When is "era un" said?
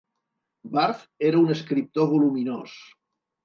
1.31-1.53